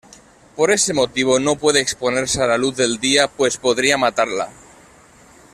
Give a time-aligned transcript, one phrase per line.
[0.55, 4.49] Por ese motivo no puede exponerse a la luz del día pues podría matarla.